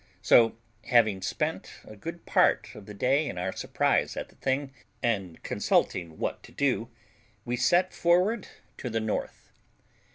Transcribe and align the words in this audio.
So, 0.23 0.55
having 0.85 1.21
spent 1.21 1.73
a 1.85 1.95
good 1.95 2.25
part 2.25 2.73
of 2.73 2.87
the 2.87 2.93
day 2.95 3.27
in 3.29 3.37
our 3.37 3.51
surprise 3.55 4.17
at 4.17 4.29
the 4.29 4.35
thing, 4.37 4.71
and 5.03 5.43
consulting 5.43 6.17
what 6.17 6.41
to 6.41 6.51
do, 6.51 6.89
we 7.45 7.55
set 7.55 7.93
forward 7.93 8.47
to 8.79 8.89
the 8.89 8.99
north. 8.99 9.51